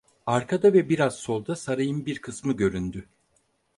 Arkada 0.25 0.73
ve 0.73 0.89
biraz 0.89 1.15
solda 1.19 1.55
sarayın 1.55 2.05
bir 2.05 2.21
kısmı 2.21 2.53
göründü. 2.57 3.09